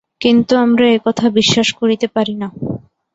কিন্তু 0.21 0.53
আমরা 0.57 0.85
এ-কথা 0.87 1.25
বিশ্বাস 1.29 1.67
করিতে 1.79 2.07
পারি 2.07 2.33
না। 2.35 2.47